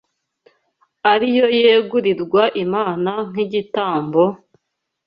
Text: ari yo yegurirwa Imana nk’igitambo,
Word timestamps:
ari 1.11 1.27
yo 1.37 1.47
yegurirwa 1.61 2.43
Imana 2.63 3.11
nk’igitambo, 3.29 4.23